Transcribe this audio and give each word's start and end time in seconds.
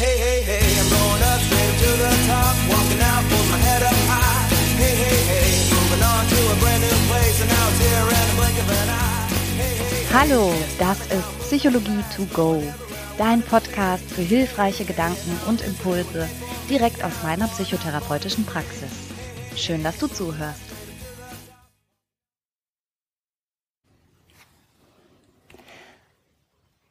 Hey, 0.00 0.16
hey, 0.16 0.40
hey, 0.40 0.80
I'm 0.80 0.88
going 0.88 1.22
up 1.28 1.40
straight 1.44 1.76
to 1.76 1.90
the 2.00 2.08
top, 2.26 2.56
walking 2.72 3.02
out 3.04 3.22
with 3.28 3.50
my 3.52 3.58
head 3.58 3.82
up 3.82 3.92
high. 4.08 4.48
Hey, 4.80 4.96
hey, 4.96 5.20
hey, 5.28 5.48
moving 5.68 6.02
on 6.02 6.24
to 6.24 6.38
a 6.40 6.56
brand 6.56 6.80
new 6.80 6.96
place, 7.10 7.38
and 7.42 7.50
now 7.52 7.68
it's 7.68 7.80
here 7.84 8.08
in 8.08 8.24
the 8.24 8.36
blink 8.40 8.56
of 8.62 8.70
an 8.80 8.88
eye. 8.88 9.28
Hey, 9.60 9.74
hey, 9.76 10.00
hey. 10.00 10.14
Hallo, 10.14 10.54
das 10.78 11.00
ist 11.12 11.28
Psychologie 11.40 12.02
to 12.16 12.24
go, 12.32 12.62
dein 13.18 13.42
Podcast 13.42 14.04
für 14.10 14.22
hilfreiche 14.22 14.86
Gedanken 14.86 15.38
und 15.46 15.60
Impulse 15.60 16.26
direkt 16.70 17.04
aus 17.04 17.12
meiner 17.22 17.48
psychotherapeutischen 17.48 18.46
Praxis. 18.46 18.88
Schön, 19.54 19.84
dass 19.84 19.98
du 19.98 20.06
zuhörst. 20.06 20.62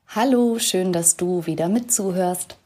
Hallo, 0.10 0.60
schön, 0.60 0.94
dass 0.94 1.18
du 1.18 1.48
wieder 1.48 1.70
mitzuhörst. 1.70 2.60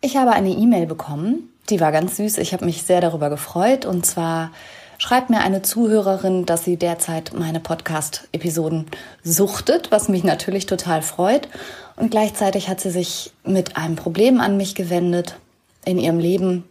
Ich 0.00 0.16
habe 0.16 0.30
eine 0.30 0.50
E-Mail 0.50 0.86
bekommen, 0.86 1.52
die 1.70 1.80
war 1.80 1.90
ganz 1.90 2.16
süß. 2.16 2.38
Ich 2.38 2.52
habe 2.52 2.64
mich 2.64 2.82
sehr 2.82 3.00
darüber 3.00 3.30
gefreut. 3.30 3.84
Und 3.84 4.06
zwar 4.06 4.52
schreibt 4.98 5.28
mir 5.28 5.40
eine 5.40 5.62
Zuhörerin, 5.62 6.46
dass 6.46 6.64
sie 6.64 6.76
derzeit 6.76 7.32
meine 7.34 7.58
Podcast-Episoden 7.60 8.86
suchtet, 9.24 9.90
was 9.90 10.08
mich 10.08 10.22
natürlich 10.22 10.66
total 10.66 11.02
freut. 11.02 11.48
Und 11.96 12.10
gleichzeitig 12.10 12.68
hat 12.68 12.80
sie 12.80 12.90
sich 12.90 13.32
mit 13.44 13.76
einem 13.76 13.96
Problem 13.96 14.40
an 14.40 14.56
mich 14.56 14.76
gewendet 14.76 15.36
in 15.84 15.98
ihrem 15.98 16.18
Leben. 16.18 16.64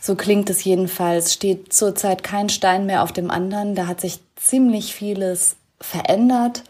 So 0.00 0.14
klingt 0.14 0.48
es 0.48 0.64
jedenfalls, 0.64 1.34
steht 1.34 1.72
zurzeit 1.72 2.22
kein 2.22 2.48
Stein 2.48 2.86
mehr 2.86 3.02
auf 3.02 3.12
dem 3.12 3.30
anderen. 3.30 3.74
Da 3.74 3.86
hat 3.86 4.00
sich 4.00 4.20
ziemlich 4.36 4.94
vieles 4.94 5.56
verändert 5.80 6.64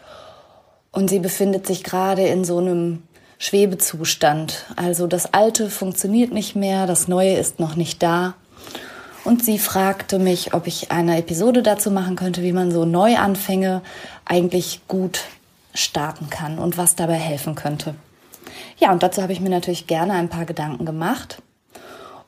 und 0.91 1.09
sie 1.09 1.19
befindet 1.19 1.65
sich 1.67 1.83
gerade 1.83 2.27
in 2.27 2.43
so 2.43 2.57
einem 2.57 3.03
Schwebezustand. 3.39 4.65
Also 4.75 5.07
das 5.07 5.33
Alte 5.33 5.69
funktioniert 5.69 6.31
nicht 6.31 6.55
mehr, 6.55 6.85
das 6.85 7.07
Neue 7.07 7.37
ist 7.37 7.59
noch 7.59 7.75
nicht 7.75 8.03
da. 8.03 8.35
Und 9.23 9.43
sie 9.43 9.57
fragte 9.57 10.19
mich, 10.19 10.53
ob 10.53 10.67
ich 10.67 10.91
eine 10.91 11.17
Episode 11.17 11.63
dazu 11.63 11.89
machen 11.89 12.15
könnte, 12.15 12.43
wie 12.43 12.51
man 12.51 12.71
so 12.71 12.85
Neuanfänge 12.85 13.81
eigentlich 14.25 14.81
gut 14.87 15.21
starten 15.73 16.29
kann 16.29 16.59
und 16.59 16.77
was 16.77 16.95
dabei 16.95 17.15
helfen 17.15 17.55
könnte. 17.55 17.95
Ja, 18.77 18.91
und 18.91 19.03
dazu 19.03 19.21
habe 19.21 19.33
ich 19.33 19.39
mir 19.39 19.49
natürlich 19.49 19.87
gerne 19.87 20.13
ein 20.13 20.29
paar 20.29 20.45
Gedanken 20.45 20.85
gemacht 20.85 21.41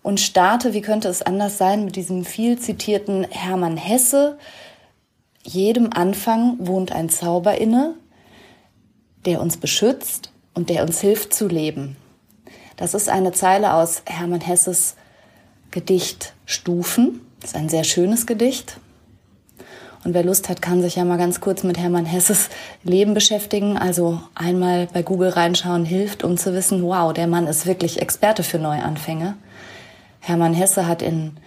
und 0.01 0.19
starte, 0.19 0.73
wie 0.73 0.81
könnte 0.81 1.09
es 1.09 1.21
anders 1.21 1.57
sein, 1.57 1.83
mit 1.83 1.95
diesem 1.97 2.23
viel 2.23 2.57
zitierten 2.57 3.25
Hermann 3.29 3.77
Hesse. 3.77 4.37
Jedem 5.43 5.91
Anfang 5.93 6.55
wohnt 6.59 6.91
ein 6.91 7.09
Zauber 7.09 7.57
inne, 7.57 7.95
der 9.25 9.41
uns 9.41 9.57
beschützt 9.57 10.30
und 10.53 10.69
der 10.69 10.83
uns 10.83 11.01
hilft 11.01 11.33
zu 11.33 11.47
leben. 11.47 11.95
Das 12.77 12.93
ist 12.93 13.09
eine 13.09 13.31
Zeile 13.31 13.73
aus 13.73 14.01
Hermann 14.05 14.41
Hesses 14.41 14.95
Gedicht 15.71 16.33
Stufen. 16.45 17.21
Das 17.39 17.51
ist 17.51 17.55
ein 17.55 17.69
sehr 17.69 17.83
schönes 17.83 18.25
Gedicht. 18.27 18.77
Und 20.03 20.15
wer 20.15 20.23
Lust 20.23 20.49
hat, 20.49 20.61
kann 20.61 20.81
sich 20.81 20.95
ja 20.95 21.05
mal 21.05 21.17
ganz 21.17 21.41
kurz 21.41 21.63
mit 21.63 21.77
Hermann 21.77 22.05
Hesses 22.05 22.49
Leben 22.83 23.13
beschäftigen. 23.13 23.77
Also 23.77 24.19
einmal 24.33 24.87
bei 24.91 25.03
Google 25.03 25.29
reinschauen 25.29 25.85
hilft, 25.85 26.23
um 26.23 26.37
zu 26.37 26.53
wissen, 26.53 26.81
wow, 26.83 27.13
der 27.13 27.27
Mann 27.27 27.45
ist 27.45 27.67
wirklich 27.67 28.01
Experte 28.01 28.41
für 28.43 28.57
Neuanfänge. 28.57 29.35
Hermann 30.19 30.53
Hesse 30.53 30.87
hat 30.87 31.01
in 31.01 31.37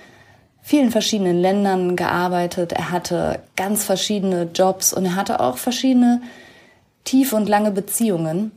vielen 0.62 0.92
verschiedenen 0.92 1.41
Ländern 1.41 1.96
gearbeitet. 1.96 2.72
Er 2.72 2.91
hatte 2.91 3.41
ganz 3.56 3.84
verschiedene 3.84 4.48
Jobs 4.55 4.92
und 4.92 5.05
er 5.05 5.16
hatte 5.16 5.41
auch 5.41 5.58
verschiedene 5.58 6.22
tiefe 7.05 7.34
und 7.36 7.48
lange 7.48 7.72
Beziehungen. 7.72 8.52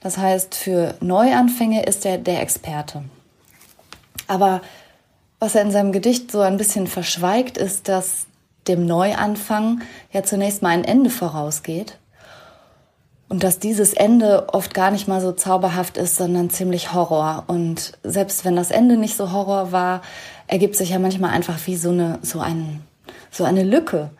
Das 0.00 0.16
heißt, 0.16 0.54
für 0.54 0.94
Neuanfänge 1.00 1.84
ist 1.84 2.06
er 2.06 2.18
der 2.18 2.40
Experte. 2.40 3.02
Aber 4.26 4.62
was 5.38 5.54
er 5.54 5.62
in 5.62 5.70
seinem 5.70 5.92
Gedicht 5.92 6.30
so 6.30 6.40
ein 6.40 6.56
bisschen 6.56 6.86
verschweigt, 6.86 7.58
ist, 7.58 7.88
dass 7.88 8.26
dem 8.68 8.86
Neuanfang 8.86 9.82
ja 10.12 10.22
zunächst 10.22 10.62
mal 10.62 10.70
ein 10.70 10.84
Ende 10.84 11.10
vorausgeht. 11.10 11.98
Und 13.28 13.44
dass 13.44 13.58
dieses 13.58 13.94
Ende 13.94 14.48
oft 14.52 14.74
gar 14.74 14.90
nicht 14.90 15.06
mal 15.06 15.20
so 15.20 15.32
zauberhaft 15.32 15.96
ist, 15.96 16.16
sondern 16.16 16.50
ziemlich 16.50 16.92
Horror. 16.92 17.44
Und 17.46 17.92
selbst 18.02 18.44
wenn 18.44 18.56
das 18.56 18.70
Ende 18.70 18.96
nicht 18.96 19.16
so 19.16 19.32
Horror 19.32 19.70
war, 19.70 20.02
ergibt 20.48 20.76
sich 20.76 20.90
ja 20.90 20.98
manchmal 20.98 21.30
einfach 21.30 21.58
wie 21.66 21.76
so 21.76 21.90
eine, 21.90 22.18
so 22.22 22.40
ein, 22.40 22.82
so 23.30 23.44
eine 23.44 23.62
Lücke. 23.62 24.10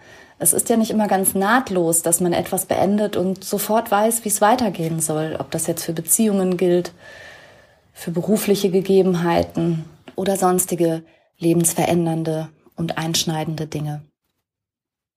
Es 0.42 0.54
ist 0.54 0.70
ja 0.70 0.78
nicht 0.78 0.90
immer 0.90 1.06
ganz 1.06 1.34
nahtlos, 1.34 2.00
dass 2.00 2.20
man 2.20 2.32
etwas 2.32 2.64
beendet 2.64 3.18
und 3.18 3.44
sofort 3.44 3.90
weiß, 3.90 4.24
wie 4.24 4.30
es 4.30 4.40
weitergehen 4.40 4.98
soll. 4.98 5.36
Ob 5.38 5.50
das 5.50 5.66
jetzt 5.66 5.84
für 5.84 5.92
Beziehungen 5.92 6.56
gilt, 6.56 6.92
für 7.92 8.10
berufliche 8.10 8.70
Gegebenheiten 8.70 9.84
oder 10.16 10.36
sonstige 10.36 11.02
lebensverändernde 11.38 12.48
und 12.74 12.96
einschneidende 12.96 13.66
Dinge. 13.66 14.02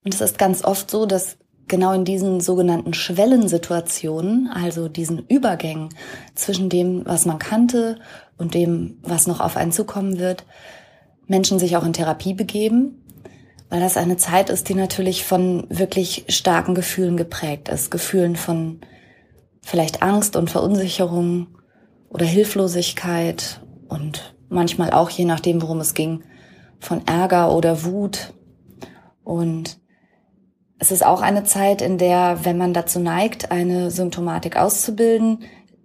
Und 0.03 0.13
es 0.13 0.19
ist 0.19 0.37
ganz 0.37 0.65
oft 0.65 0.91
so, 0.91 1.05
dass 1.05 1.37
genau 1.69 1.93
in 1.93 2.03
diesen 2.03 2.41
sogenannten 2.41 2.93
Schwellensituationen, 2.93 4.49
also 4.49 4.89
diesen 4.89 5.25
Übergängen 5.27 5.89
zwischen 6.35 6.67
dem, 6.67 7.05
was 7.05 7.25
man 7.25 7.39
kannte 7.39 7.97
und 8.37 8.53
dem, 8.53 8.97
was 9.03 9.27
noch 9.27 9.39
auf 9.39 9.55
einen 9.55 9.71
zukommen 9.71 10.19
wird, 10.19 10.43
Menschen 11.27 11.59
sich 11.59 11.77
auch 11.77 11.85
in 11.85 11.93
Therapie 11.93 12.33
begeben, 12.33 13.02
weil 13.73 13.79
das 13.79 13.97
eine 13.97 14.17
Zeit 14.17 14.51
ist, 14.51 14.69
die 14.69 14.75
natürlich 14.75 15.23
von 15.23 15.65
wirklich 15.67 16.25
starken 16.29 16.75
Gefühlen 16.75 17.17
geprägt 17.17 17.69
ist. 17.69 17.89
Gefühlen 17.89 18.35
von 18.35 18.81
vielleicht 19.63 20.03
Angst 20.03 20.35
und 20.35 20.51
Verunsicherung 20.51 21.47
oder 22.07 22.23
Hilflosigkeit 22.23 23.61
und 23.87 24.35
manchmal 24.47 24.91
auch, 24.91 25.09
je 25.09 25.25
nachdem, 25.25 25.63
worum 25.63 25.79
es 25.79 25.95
ging, 25.95 26.21
von 26.79 27.07
Ärger 27.07 27.51
oder 27.51 27.83
Wut. 27.83 28.35
Und 29.23 29.79
es 30.77 30.91
ist 30.91 31.03
auch 31.03 31.23
eine 31.23 31.43
Zeit, 31.43 31.81
in 31.81 31.97
der, 31.97 32.45
wenn 32.45 32.59
man 32.59 32.75
dazu 32.75 32.99
neigt, 32.99 33.49
eine 33.49 33.89
Symptomatik 33.89 34.55
auszubilden, 34.55 35.39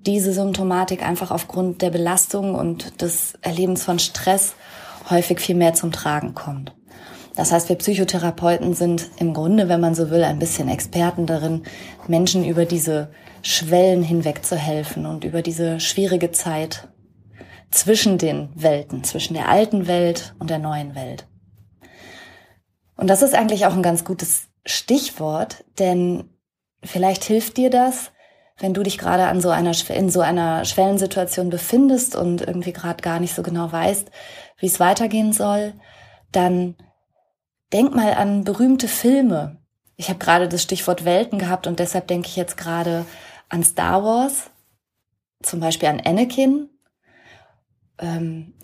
diese 0.05 0.35
Symptomatik 0.35 1.03
einfach 1.03 1.31
aufgrund 1.31 1.81
der 1.81 1.89
Belastung 1.89 2.55
und 2.55 3.01
des 3.01 3.39
Erlebens 3.41 3.83
von 3.83 3.99
Stress 3.99 4.57
häufig 5.09 5.41
viel 5.41 5.57
mehr 5.57 5.73
zum 5.73 5.91
Tragen 5.91 6.35
kommt. 6.35 6.75
Das 7.39 7.53
heißt, 7.53 7.69
wir 7.69 7.77
Psychotherapeuten 7.77 8.75
sind 8.75 9.11
im 9.21 9.33
Grunde, 9.33 9.69
wenn 9.69 9.81
man 9.81 9.95
so 9.95 10.11
will, 10.11 10.25
ein 10.25 10.41
bisschen 10.41 10.69
Experten 10.69 11.25
darin, 11.25 11.63
Menschen 12.09 12.45
über 12.45 12.65
diese 12.65 13.13
Schwellen 13.43 14.03
hinweg 14.03 14.45
zu 14.45 14.57
helfen 14.57 15.07
und 15.07 15.23
über 15.23 15.41
diese 15.41 15.79
schwierige 15.79 16.33
Zeit 16.33 16.89
zwischen 17.71 18.19
den 18.19 18.49
Welten, 18.57 19.05
zwischen 19.05 19.35
der 19.35 19.49
alten 19.49 19.87
Welt 19.87 20.35
und 20.41 20.51
der 20.51 20.59
neuen 20.59 20.97
Welt. 20.97 21.29
Und 22.97 23.07
das 23.07 23.23
ist 23.23 23.37
eigentlich 23.37 23.67
auch 23.67 23.75
ein 23.75 23.85
ganz 23.85 24.05
gutes 24.05 24.49
Stichwort, 24.67 25.65
denn 25.79 26.25
vielleicht 26.83 27.23
hilft 27.23 27.57
dir 27.57 27.71
das, 27.71 28.11
wenn 28.59 28.75
du 28.75 28.83
dich 28.83 28.99
gerade 28.99 29.27
an 29.27 29.41
so 29.41 29.51
einer 29.51 29.75
in 29.91 30.11
so 30.11 30.23
einer 30.23 30.65
Schwellensituation 30.65 31.51
befindest 31.51 32.17
und 32.17 32.41
irgendwie 32.41 32.73
gerade 32.73 33.01
gar 33.01 33.21
nicht 33.21 33.37
so 33.37 33.45
genau 33.45 33.71
weißt, 33.71 34.11
wie 34.57 34.67
es 34.67 34.81
weitergehen 34.81 35.33
soll, 35.33 35.75
dann 36.33 36.75
denk 37.73 37.95
mal 37.95 38.15
an 38.15 38.45
berühmte 38.45 38.89
Filme. 38.89 39.59
Ich 39.97 40.09
habe 40.09 40.19
gerade 40.19 40.49
das 40.49 40.63
Stichwort 40.63 41.05
Welten 41.05 41.39
gehabt 41.39 41.67
und 41.67 41.79
deshalb 41.79 42.07
denke 42.07 42.29
ich 42.29 42.37
jetzt 42.37 42.57
gerade 42.57 43.05
an 43.49 43.63
Star 43.65 44.05
Wars, 44.05 44.51
zum 45.43 45.61
Beispiel 45.61 45.89
an 45.89 46.01
Anakin, 46.01 46.69
ähm, 47.99 48.55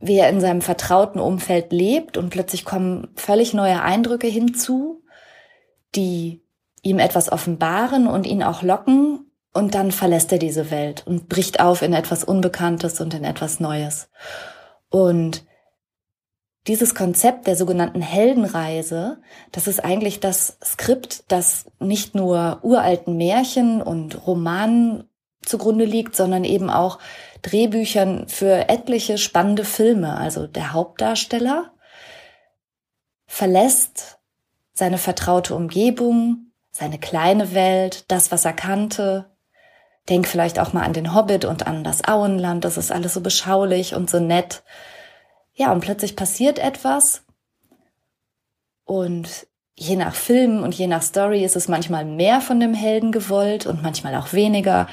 wie 0.00 0.16
er 0.16 0.28
in 0.30 0.40
seinem 0.40 0.62
vertrauten 0.62 1.20
Umfeld 1.20 1.72
lebt 1.72 2.16
und 2.16 2.30
plötzlich 2.30 2.64
kommen 2.64 3.08
völlig 3.16 3.54
neue 3.54 3.82
Eindrücke 3.82 4.26
hinzu, 4.26 5.04
die 5.94 6.42
ihm 6.82 6.98
etwas 6.98 7.30
offenbaren 7.30 8.06
und 8.06 8.26
ihn 8.26 8.42
auch 8.42 8.62
locken 8.62 9.30
und 9.52 9.74
dann 9.74 9.92
verlässt 9.92 10.32
er 10.32 10.38
diese 10.38 10.70
Welt 10.70 11.06
und 11.06 11.28
bricht 11.28 11.60
auf 11.60 11.82
in 11.82 11.92
etwas 11.92 12.24
Unbekanntes 12.24 13.00
und 13.00 13.12
in 13.14 13.24
etwas 13.24 13.60
Neues. 13.60 14.08
Und 14.88 15.44
dieses 16.70 16.94
Konzept 16.94 17.48
der 17.48 17.56
sogenannten 17.56 18.00
Heldenreise, 18.00 19.18
das 19.50 19.66
ist 19.66 19.84
eigentlich 19.84 20.20
das 20.20 20.56
Skript, 20.64 21.24
das 21.26 21.64
nicht 21.80 22.14
nur 22.14 22.60
uralten 22.62 23.16
Märchen 23.16 23.82
und 23.82 24.24
Romanen 24.24 25.02
zugrunde 25.44 25.84
liegt, 25.84 26.14
sondern 26.14 26.44
eben 26.44 26.70
auch 26.70 27.00
Drehbüchern 27.42 28.28
für 28.28 28.68
etliche 28.68 29.18
spannende 29.18 29.64
Filme. 29.64 30.16
Also 30.16 30.46
der 30.46 30.72
Hauptdarsteller 30.72 31.72
verlässt 33.26 34.20
seine 34.72 34.98
vertraute 34.98 35.56
Umgebung, 35.56 36.52
seine 36.70 37.00
kleine 37.00 37.52
Welt, 37.52 38.04
das, 38.06 38.30
was 38.30 38.44
er 38.44 38.52
kannte. 38.52 39.26
Denk 40.08 40.28
vielleicht 40.28 40.60
auch 40.60 40.72
mal 40.72 40.84
an 40.84 40.92
den 40.92 41.16
Hobbit 41.16 41.44
und 41.46 41.66
an 41.66 41.82
das 41.82 42.04
Auenland. 42.04 42.64
Das 42.64 42.76
ist 42.76 42.92
alles 42.92 43.14
so 43.14 43.22
beschaulich 43.22 43.96
und 43.96 44.08
so 44.08 44.20
nett. 44.20 44.62
Ja, 45.60 45.72
und 45.72 45.80
plötzlich 45.80 46.16
passiert 46.16 46.58
etwas. 46.58 47.22
Und 48.86 49.46
je 49.76 49.94
nach 49.94 50.14
Film 50.14 50.62
und 50.62 50.74
je 50.74 50.86
nach 50.86 51.02
Story 51.02 51.44
ist 51.44 51.54
es 51.54 51.68
manchmal 51.68 52.06
mehr 52.06 52.40
von 52.40 52.60
dem 52.60 52.72
Helden 52.72 53.12
gewollt 53.12 53.66
und 53.66 53.82
manchmal 53.82 54.14
auch 54.14 54.32
weniger. 54.32 54.88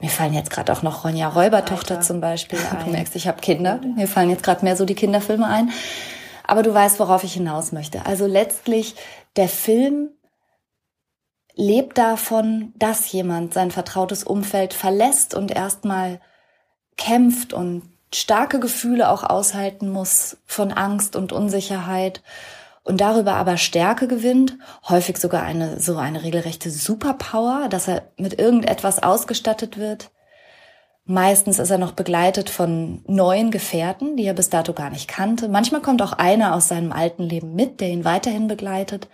Mir 0.00 0.10
fallen 0.10 0.32
jetzt 0.32 0.50
gerade 0.50 0.72
auch 0.72 0.82
noch 0.82 1.04
Ronja 1.04 1.26
Räubertochter 1.26 2.00
zum 2.00 2.20
Beispiel 2.20 2.60
ein. 2.70 2.84
Du 2.84 2.92
merkst, 2.92 3.16
ich 3.16 3.26
habe 3.26 3.40
Kinder. 3.40 3.80
Mir 3.96 4.06
fallen 4.06 4.30
jetzt 4.30 4.44
gerade 4.44 4.64
mehr 4.64 4.76
so 4.76 4.84
die 4.84 4.94
Kinderfilme 4.94 5.48
ein. 5.48 5.72
Aber 6.46 6.62
du 6.62 6.72
weißt, 6.72 7.00
worauf 7.00 7.24
ich 7.24 7.32
hinaus 7.32 7.72
möchte. 7.72 8.06
Also 8.06 8.28
letztlich, 8.28 8.94
der 9.34 9.48
Film 9.48 10.10
lebt 11.54 11.98
davon, 11.98 12.72
dass 12.76 13.10
jemand 13.10 13.52
sein 13.52 13.72
vertrautes 13.72 14.22
Umfeld 14.22 14.74
verlässt 14.74 15.34
und 15.34 15.50
erstmal 15.50 16.20
kämpft 16.96 17.52
und 17.52 17.93
starke 18.16 18.60
Gefühle 18.60 19.08
auch 19.10 19.22
aushalten 19.22 19.90
muss 19.90 20.36
von 20.46 20.72
Angst 20.72 21.16
und 21.16 21.32
Unsicherheit 21.32 22.22
und 22.82 23.00
darüber 23.00 23.34
aber 23.34 23.56
Stärke 23.56 24.06
gewinnt, 24.06 24.58
häufig 24.88 25.18
sogar 25.18 25.42
eine, 25.42 25.80
so 25.80 25.96
eine 25.96 26.22
regelrechte 26.22 26.70
Superpower, 26.70 27.68
dass 27.68 27.88
er 27.88 28.02
mit 28.16 28.38
irgendetwas 28.38 29.02
ausgestattet 29.02 29.78
wird. 29.78 30.10
Meistens 31.06 31.58
ist 31.58 31.70
er 31.70 31.78
noch 31.78 31.92
begleitet 31.92 32.48
von 32.48 33.02
neuen 33.06 33.50
Gefährten, 33.50 34.16
die 34.16 34.24
er 34.24 34.32
bis 34.32 34.48
dato 34.48 34.72
gar 34.72 34.90
nicht 34.90 35.08
kannte. 35.08 35.48
Manchmal 35.48 35.82
kommt 35.82 36.00
auch 36.00 36.12
einer 36.12 36.54
aus 36.54 36.68
seinem 36.68 36.92
alten 36.92 37.22
Leben 37.22 37.54
mit, 37.54 37.80
der 37.80 37.88
ihn 37.88 38.04
weiterhin 38.04 38.48
begleitet. 38.48 39.08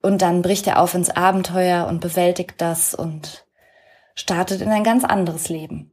Und 0.00 0.22
dann 0.22 0.42
bricht 0.42 0.66
er 0.66 0.80
auf 0.80 0.94
ins 0.94 1.10
Abenteuer 1.10 1.86
und 1.86 2.00
bewältigt 2.00 2.54
das 2.58 2.92
und 2.92 3.44
startet 4.16 4.60
in 4.60 4.68
ein 4.68 4.82
ganz 4.82 5.04
anderes 5.04 5.48
Leben. 5.48 5.92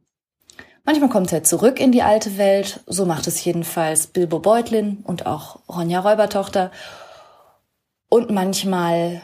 Manchmal 0.84 1.10
kommt 1.10 1.32
er 1.32 1.44
zurück 1.44 1.78
in 1.78 1.92
die 1.92 2.02
alte 2.02 2.38
Welt, 2.38 2.80
so 2.86 3.04
macht 3.04 3.26
es 3.26 3.44
jedenfalls 3.44 4.06
Bilbo 4.06 4.38
Beutlin 4.38 5.02
und 5.04 5.26
auch 5.26 5.60
Ronja 5.68 6.00
Räubertochter. 6.00 6.70
Und 8.08 8.30
manchmal 8.30 9.22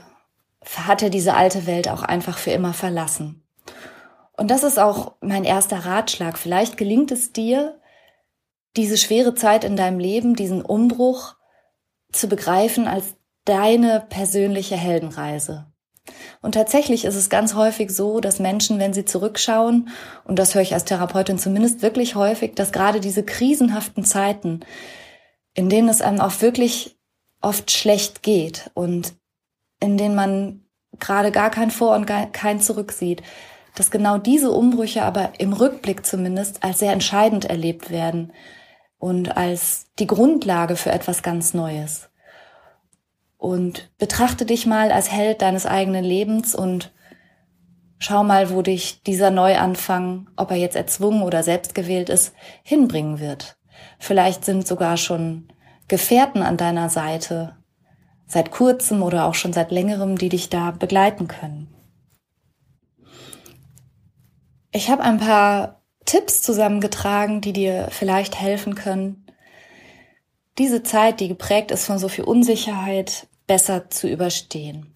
hat 0.76 1.02
er 1.02 1.10
diese 1.10 1.34
alte 1.34 1.66
Welt 1.66 1.88
auch 1.88 2.02
einfach 2.02 2.38
für 2.38 2.50
immer 2.50 2.74
verlassen. 2.74 3.42
Und 4.36 4.50
das 4.50 4.64
ist 4.64 4.78
auch 4.78 5.14
mein 5.20 5.44
erster 5.44 5.86
Ratschlag. 5.86 6.38
Vielleicht 6.38 6.76
gelingt 6.76 7.10
es 7.10 7.32
dir, 7.32 7.80
diese 8.76 8.98
schwere 8.98 9.34
Zeit 9.34 9.64
in 9.64 9.76
deinem 9.76 9.98
Leben, 9.98 10.36
diesen 10.36 10.62
Umbruch 10.62 11.36
zu 12.12 12.28
begreifen 12.28 12.86
als 12.86 13.14
deine 13.44 14.04
persönliche 14.08 14.76
Heldenreise. 14.76 15.66
Und 16.46 16.52
tatsächlich 16.52 17.04
ist 17.04 17.16
es 17.16 17.28
ganz 17.28 17.54
häufig 17.54 17.90
so, 17.90 18.20
dass 18.20 18.38
Menschen, 18.38 18.78
wenn 18.78 18.92
sie 18.92 19.04
zurückschauen, 19.04 19.88
und 20.22 20.38
das 20.38 20.54
höre 20.54 20.62
ich 20.62 20.74
als 20.74 20.84
Therapeutin 20.84 21.40
zumindest 21.40 21.82
wirklich 21.82 22.14
häufig, 22.14 22.54
dass 22.54 22.70
gerade 22.70 23.00
diese 23.00 23.24
krisenhaften 23.24 24.04
Zeiten, 24.04 24.60
in 25.54 25.68
denen 25.68 25.88
es 25.88 26.02
einem 26.02 26.20
auch 26.20 26.40
wirklich 26.42 26.96
oft 27.40 27.72
schlecht 27.72 28.22
geht 28.22 28.70
und 28.74 29.14
in 29.80 29.98
denen 29.98 30.14
man 30.14 30.60
gerade 31.00 31.32
gar 31.32 31.50
kein 31.50 31.72
Vor- 31.72 31.96
und 31.96 32.06
kein 32.06 32.60
Zurück 32.60 32.92
sieht, 32.92 33.24
dass 33.74 33.90
genau 33.90 34.16
diese 34.16 34.52
Umbrüche 34.52 35.02
aber 35.02 35.32
im 35.38 35.52
Rückblick 35.52 36.06
zumindest 36.06 36.62
als 36.62 36.78
sehr 36.78 36.92
entscheidend 36.92 37.46
erlebt 37.46 37.90
werden 37.90 38.32
und 38.98 39.36
als 39.36 39.86
die 39.98 40.06
Grundlage 40.06 40.76
für 40.76 40.92
etwas 40.92 41.24
ganz 41.24 41.54
Neues 41.54 42.08
und 43.38 43.90
betrachte 43.98 44.46
dich 44.46 44.66
mal 44.66 44.92
als 44.92 45.12
Held 45.12 45.42
deines 45.42 45.66
eigenen 45.66 46.04
Lebens 46.04 46.54
und 46.54 46.92
schau 47.98 48.24
mal, 48.24 48.50
wo 48.50 48.62
dich 48.62 49.02
dieser 49.02 49.30
Neuanfang, 49.30 50.28
ob 50.36 50.50
er 50.50 50.56
jetzt 50.56 50.76
erzwungen 50.76 51.22
oder 51.22 51.42
selbst 51.42 51.74
gewählt 51.74 52.08
ist, 52.08 52.34
hinbringen 52.62 53.20
wird. 53.20 53.56
Vielleicht 53.98 54.44
sind 54.44 54.66
sogar 54.66 54.96
schon 54.96 55.48
Gefährten 55.88 56.42
an 56.42 56.56
deiner 56.56 56.88
Seite, 56.88 57.56
seit 58.26 58.50
kurzem 58.50 59.02
oder 59.02 59.26
auch 59.26 59.34
schon 59.34 59.52
seit 59.52 59.70
längerem, 59.70 60.18
die 60.18 60.28
dich 60.28 60.48
da 60.48 60.72
begleiten 60.72 61.28
können. 61.28 61.72
Ich 64.72 64.90
habe 64.90 65.02
ein 65.02 65.18
paar 65.18 65.82
Tipps 66.04 66.42
zusammengetragen, 66.42 67.40
die 67.40 67.52
dir 67.52 67.88
vielleicht 67.90 68.38
helfen 68.38 68.74
können, 68.74 69.25
diese 70.58 70.82
Zeit, 70.82 71.20
die 71.20 71.28
geprägt 71.28 71.70
ist 71.70 71.84
von 71.84 71.98
so 71.98 72.08
viel 72.08 72.24
Unsicherheit, 72.24 73.26
besser 73.46 73.90
zu 73.90 74.08
überstehen. 74.08 74.94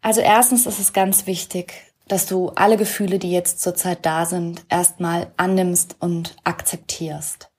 Also 0.00 0.20
erstens 0.20 0.66
ist 0.66 0.78
es 0.78 0.92
ganz 0.92 1.26
wichtig, 1.26 1.74
dass 2.08 2.26
du 2.26 2.50
alle 2.50 2.76
Gefühle, 2.76 3.18
die 3.18 3.30
jetzt 3.30 3.60
zurzeit 3.60 4.06
da 4.06 4.26
sind, 4.26 4.64
erstmal 4.68 5.32
annimmst 5.36 5.96
und 5.98 6.36
akzeptierst. 6.44 7.50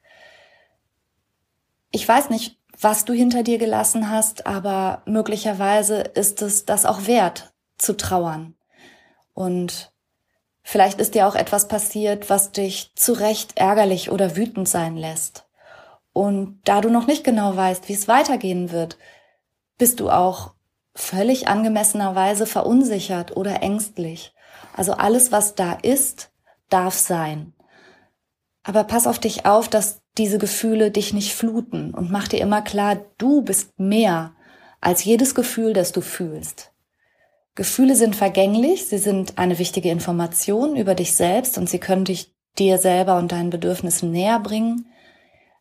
Ich 1.92 2.08
weiß 2.08 2.30
nicht, 2.30 2.58
was 2.80 3.06
du 3.06 3.14
hinter 3.14 3.44
dir 3.44 3.58
gelassen 3.58 4.10
hast, 4.10 4.46
aber 4.46 5.02
möglicherweise 5.06 6.00
ist 6.00 6.42
es 6.42 6.66
das 6.66 6.86
auch 6.86 7.08
wert, 7.08 7.54
zu 7.78 7.98
trauern. 7.98 8.56
Und 9.34 9.92
vielleicht 10.64 11.00
ist 11.00 11.16
dir 11.16 11.28
auch 11.28 11.36
etwas 11.36 11.68
passiert, 11.68 12.30
was 12.30 12.52
dich 12.52 12.94
zu 12.96 13.14
Recht 13.14 13.58
ärgerlich 13.58 14.12
oder 14.12 14.36
wütend 14.36 14.70
sein 14.70 14.96
lässt. 14.96 15.47
Und 16.18 16.62
da 16.64 16.82
du 16.82 16.90
noch 16.90 17.06
nicht 17.06 17.24
genau 17.24 17.56
weißt, 17.56 17.90
wie 17.90 17.94
es 17.94 18.08
weitergehen 18.08 18.72
wird, 18.72 18.98
bist 19.78 20.00
du 20.00 20.10
auch 20.10 20.56
völlig 20.96 21.48
angemessenerweise 21.48 22.48
verunsichert 22.48 23.38
oder 23.38 23.62
ängstlich. 23.62 24.34
Also 24.76 24.94
alles, 24.94 25.32
was 25.32 25.54
da 25.54 25.74
ist, 25.74 26.32
darf 26.70 26.96
sein. 26.96 27.54
Aber 28.64 28.84
pass 28.84 29.06
auf 29.06 29.20
dich 29.20 29.46
auf, 29.46 29.68
dass 29.68 30.02
diese 30.18 30.40
Gefühle 30.40 30.90
dich 30.90 31.14
nicht 31.14 31.36
fluten 31.36 31.94
und 31.94 32.10
mach 32.10 32.28
dir 32.28 32.42
immer 32.42 32.64
klar, 32.64 32.98
du 33.20 33.44
bist 33.44 33.80
mehr 33.80 34.34
als 34.82 35.04
jedes 35.04 35.36
Gefühl, 35.36 35.74
das 35.74 35.92
du 35.92 36.02
fühlst. 36.02 36.72
Gefühle 37.54 37.96
sind 37.96 38.16
vergänglich, 38.16 38.88
sie 38.88 38.98
sind 38.98 39.38
eine 39.38 39.60
wichtige 39.60 39.92
Information 39.92 40.78
über 40.78 40.96
dich 40.96 41.16
selbst 41.16 41.60
und 41.60 41.70
sie 41.70 41.78
können 41.78 42.06
dich 42.06 42.34
dir 42.58 42.80
selber 42.80 43.20
und 43.20 43.32
deinen 43.32 43.52
Bedürfnissen 43.52 44.10
näher 44.12 44.40
bringen 44.40 44.88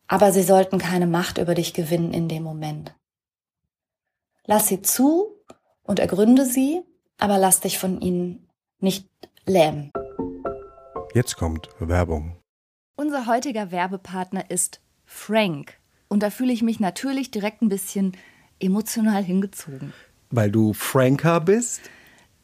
aber 0.07 0.31
sie 0.31 0.43
sollten 0.43 0.77
keine 0.77 1.07
Macht 1.07 1.37
über 1.37 1.55
dich 1.55 1.73
gewinnen 1.73 2.13
in 2.13 2.27
dem 2.27 2.43
Moment. 2.43 2.95
Lass 4.45 4.67
sie 4.67 4.81
zu 4.81 5.35
und 5.83 5.99
ergründe 5.99 6.45
sie, 6.45 6.81
aber 7.17 7.37
lass 7.37 7.59
dich 7.59 7.77
von 7.77 7.99
ihnen 7.99 8.47
nicht 8.79 9.09
lähmen. 9.45 9.91
Jetzt 11.13 11.35
kommt 11.35 11.69
Werbung. 11.79 12.37
Unser 12.95 13.27
heutiger 13.27 13.71
Werbepartner 13.71 14.49
ist 14.49 14.81
Frank. 15.05 15.77
Und 16.07 16.23
da 16.23 16.29
fühle 16.29 16.53
ich 16.53 16.61
mich 16.61 16.79
natürlich 16.79 17.31
direkt 17.31 17.61
ein 17.61 17.69
bisschen 17.69 18.15
emotional 18.59 19.23
hingezogen. 19.23 19.93
Weil 20.29 20.51
du 20.51 20.73
Franker 20.73 21.41
bist? 21.41 21.81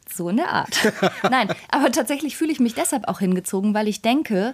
So 0.09 0.29
in 0.29 0.37
der 0.37 0.49
Art. 0.49 0.93
Nein, 1.29 1.49
aber 1.69 1.91
tatsächlich 1.91 2.35
fühle 2.37 2.51
ich 2.51 2.59
mich 2.59 2.75
deshalb 2.75 3.07
auch 3.07 3.19
hingezogen, 3.19 3.73
weil 3.73 3.87
ich 3.87 4.01
denke, 4.01 4.53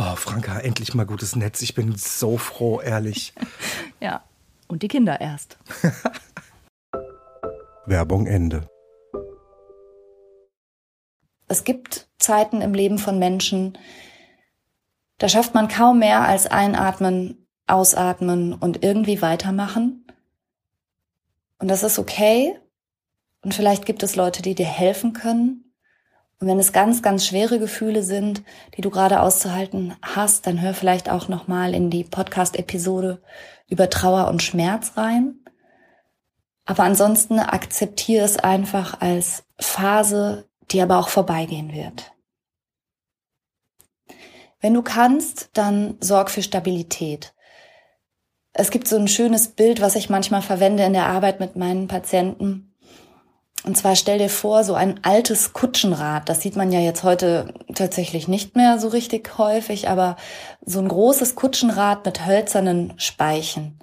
Oh, 0.00 0.14
Franka, 0.14 0.60
endlich 0.60 0.94
mal 0.94 1.06
gutes 1.06 1.34
Netz. 1.34 1.60
Ich 1.60 1.74
bin 1.74 1.96
so 1.96 2.38
froh, 2.38 2.80
ehrlich. 2.80 3.32
Ja, 4.00 4.22
und 4.68 4.84
die 4.84 4.88
Kinder 4.88 5.20
erst. 5.20 5.58
Werbung 7.86 8.28
Ende. 8.28 8.70
Es 11.48 11.64
gibt 11.64 12.06
Zeiten 12.20 12.60
im 12.60 12.74
Leben 12.74 12.98
von 12.98 13.18
Menschen, 13.18 13.76
da 15.18 15.28
schafft 15.28 15.54
man 15.54 15.66
kaum 15.66 15.98
mehr 15.98 16.20
als 16.20 16.46
einatmen, 16.46 17.48
ausatmen 17.66 18.52
und 18.52 18.84
irgendwie 18.84 19.20
weitermachen. 19.20 20.06
Und 21.58 21.66
das 21.66 21.82
ist 21.82 21.98
okay. 21.98 22.56
Und 23.42 23.52
vielleicht 23.52 23.84
gibt 23.84 24.04
es 24.04 24.14
Leute, 24.14 24.42
die 24.42 24.54
dir 24.54 24.66
helfen 24.66 25.12
können. 25.12 25.67
Und 26.40 26.46
wenn 26.46 26.58
es 26.58 26.72
ganz, 26.72 27.02
ganz 27.02 27.26
schwere 27.26 27.58
Gefühle 27.58 28.02
sind, 28.02 28.42
die 28.76 28.80
du 28.80 28.90
gerade 28.90 29.20
auszuhalten 29.20 29.96
hast, 30.02 30.46
dann 30.46 30.60
hör 30.60 30.72
vielleicht 30.72 31.10
auch 31.10 31.28
nochmal 31.28 31.74
in 31.74 31.90
die 31.90 32.04
Podcast-Episode 32.04 33.20
über 33.68 33.90
Trauer 33.90 34.28
und 34.28 34.42
Schmerz 34.42 34.92
rein. 34.96 35.40
Aber 36.64 36.84
ansonsten 36.84 37.40
akzeptiere 37.40 38.24
es 38.24 38.36
einfach 38.36 39.00
als 39.00 39.44
Phase, 39.58 40.48
die 40.70 40.80
aber 40.80 40.98
auch 40.98 41.08
vorbeigehen 41.08 41.72
wird. 41.72 42.12
Wenn 44.60 44.74
du 44.74 44.82
kannst, 44.82 45.50
dann 45.54 45.96
sorg 46.00 46.30
für 46.30 46.42
Stabilität. 46.42 47.34
Es 48.52 48.70
gibt 48.70 48.88
so 48.88 48.96
ein 48.96 49.08
schönes 49.08 49.48
Bild, 49.48 49.80
was 49.80 49.94
ich 49.94 50.10
manchmal 50.10 50.42
verwende 50.42 50.84
in 50.84 50.92
der 50.92 51.06
Arbeit 51.06 51.40
mit 51.40 51.56
meinen 51.56 51.88
Patienten. 51.88 52.67
Und 53.64 53.76
zwar 53.76 53.96
stell 53.96 54.18
dir 54.18 54.28
vor, 54.28 54.62
so 54.64 54.74
ein 54.74 55.00
altes 55.02 55.52
Kutschenrad, 55.52 56.28
das 56.28 56.40
sieht 56.40 56.56
man 56.56 56.70
ja 56.70 56.80
jetzt 56.80 57.02
heute 57.02 57.52
tatsächlich 57.74 58.28
nicht 58.28 58.56
mehr 58.56 58.78
so 58.78 58.88
richtig 58.88 59.36
häufig, 59.36 59.88
aber 59.88 60.16
so 60.64 60.78
ein 60.78 60.88
großes 60.88 61.34
Kutschenrad 61.34 62.04
mit 62.06 62.24
hölzernen 62.24 62.94
Speichen. 62.98 63.78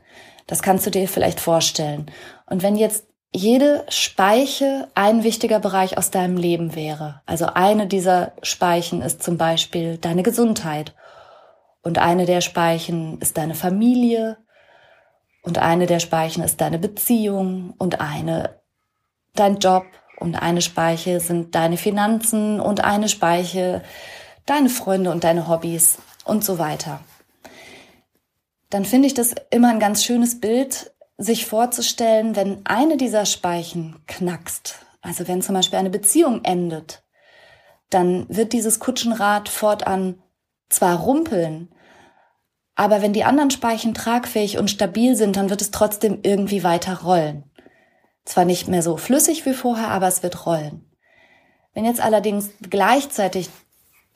Das 0.47 0.61
kannst 0.61 0.85
du 0.85 0.91
dir 0.91 1.07
vielleicht 1.07 1.39
vorstellen. 1.39 2.09
Und 2.45 2.63
wenn 2.63 2.75
jetzt 2.75 3.05
jede 3.35 3.85
Speiche 3.89 4.87
ein 4.95 5.23
wichtiger 5.23 5.59
Bereich 5.59 5.97
aus 5.97 6.09
deinem 6.09 6.37
Leben 6.37 6.73
wäre. 6.73 7.21
Also 7.25 7.47
eine 7.47 7.85
dieser 7.85 8.31
Speichen 8.41 9.01
ist 9.01 9.21
zum 9.21 9.37
Beispiel 9.37 9.97
deine 9.97 10.23
Gesundheit 10.23 10.95
und 11.81 11.97
eine 11.97 12.25
der 12.25 12.39
Speichen 12.39 13.19
ist 13.19 13.37
deine 13.37 13.53
Familie 13.53 14.37
und 15.41 15.57
eine 15.57 15.85
der 15.85 15.99
Speichen 15.99 16.43
ist 16.43 16.61
deine 16.61 16.79
Beziehung 16.79 17.73
und 17.77 17.99
eine 17.99 18.61
dein 19.35 19.57
Job 19.57 19.85
und 20.17 20.35
eine 20.35 20.61
Speiche 20.61 21.19
sind 21.19 21.55
deine 21.55 21.77
Finanzen 21.77 22.59
und 22.59 22.83
eine 22.83 23.09
Speiche 23.09 23.81
deine 24.45 24.69
Freunde 24.69 25.11
und 25.11 25.23
deine 25.23 25.47
Hobbys 25.47 25.97
und 26.23 26.43
so 26.43 26.59
weiter. 26.59 26.99
Dann 28.69 28.85
finde 28.85 29.07
ich 29.07 29.13
das 29.13 29.35
immer 29.51 29.69
ein 29.69 29.79
ganz 29.79 30.03
schönes 30.03 30.39
Bild, 30.39 30.91
sich 31.17 31.45
vorzustellen, 31.45 32.35
wenn 32.35 32.65
eine 32.65 32.97
dieser 32.97 33.25
Speichen 33.25 34.01
knackst, 34.07 34.85
also 35.01 35.27
wenn 35.27 35.41
zum 35.41 35.55
Beispiel 35.55 35.79
eine 35.79 35.89
Beziehung 35.89 36.43
endet, 36.43 37.03
dann 37.89 38.25
wird 38.27 38.53
dieses 38.53 38.79
Kutschenrad 38.79 39.47
fortan 39.47 40.21
zwar 40.67 40.99
rumpeln, 40.99 41.69
aber 42.75 43.01
wenn 43.01 43.13
die 43.13 43.23
anderen 43.23 43.51
Speichen 43.51 43.93
tragfähig 43.93 44.57
und 44.57 44.69
stabil 44.69 45.15
sind, 45.15 45.37
dann 45.37 45.49
wird 45.49 45.61
es 45.61 45.71
trotzdem 45.71 46.19
irgendwie 46.23 46.63
weiter 46.63 47.01
rollen. 47.03 47.49
Zwar 48.25 48.45
nicht 48.45 48.67
mehr 48.67 48.81
so 48.81 48.97
flüssig 48.97 49.45
wie 49.45 49.53
vorher, 49.53 49.89
aber 49.89 50.07
es 50.07 50.23
wird 50.23 50.45
rollen. 50.45 50.89
Wenn 51.73 51.85
jetzt 51.85 52.01
allerdings 52.01 52.49
gleichzeitig 52.69 53.49